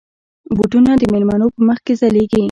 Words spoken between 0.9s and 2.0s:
د مېلمنو په مخ کې